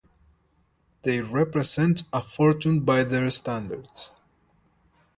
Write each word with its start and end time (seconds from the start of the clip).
They 1.03 1.21
represent 1.21 2.05
a 2.11 2.23
fortune 2.23 2.79
by 2.79 3.03
their 3.03 3.29
standards. 3.29 4.13